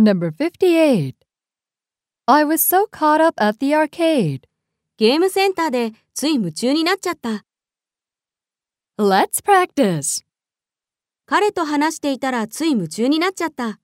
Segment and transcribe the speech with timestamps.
[0.00, 1.14] Number 58.
[2.26, 4.44] I was so caught up at the arcade.
[4.96, 7.44] ゲームセンターでつい夢中になっちゃった。
[8.98, 10.24] Let's practice.
[11.26, 13.78] 彼と話していたらつい夢中になっちゃった。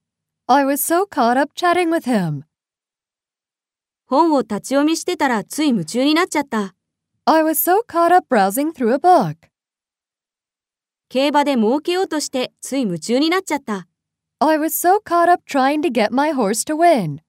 [0.46, 2.44] I was so caught up chatting with him.
[4.06, 6.74] 本を立ち読みしてたらつい夢中になっちゃった。
[7.26, 9.36] I was so caught up browsing through a book.
[11.10, 13.86] 競馬で儲けようとしてつい夢中になっちゃった。
[14.38, 17.20] I was so caught up trying to get my horse to win.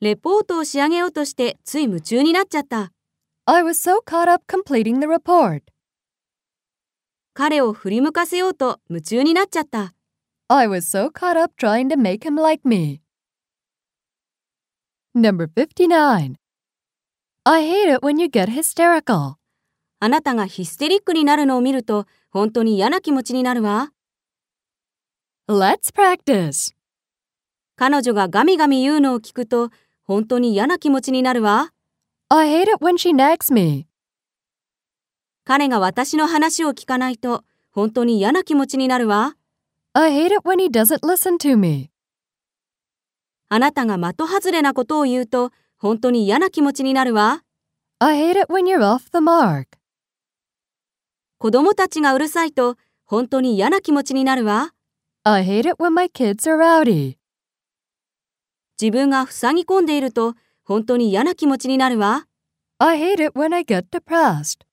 [0.00, 2.90] レポートを仕上げようとしてつい夢中になっちゃった。
[3.46, 5.62] I was so caught up completing the report.
[7.34, 9.94] 彼を振り向かせようと夢中になっちゃった。
[10.48, 13.00] I was so caught up trying to make him like me.
[15.14, 16.34] Number 59.
[17.44, 19.36] I hate it when you get hysterical.
[20.00, 23.92] あなたがヒステリックになるのを見ると本当に嫌な気持ちになるわ。
[25.46, 26.72] Let's practice.
[27.76, 29.68] 彼女がガミガミ言うのを聞くと
[30.02, 31.70] 本当に嫌な気持ちになるわ。
[32.30, 33.86] I hate it when she nags me.
[35.44, 39.36] 彼が私の話を聞かないと本当に嫌な気持ちになるわ。
[39.92, 41.90] I hate it when he doesn't listen to me.
[43.50, 47.42] あなたが的外れなことを言うと本当に嫌な気持ちになるわ。
[47.98, 49.66] I hate it when you're off the mark.
[51.36, 54.73] 子供たちがうるさいと本当に嫌な気持ちになるわ。
[55.26, 57.16] I hate it when my kids are rowdy.
[58.78, 62.26] 自分が塞ぎ込んでいると本当に嫌な気持ちになるわ。
[62.78, 64.66] I hate it when I get depressed.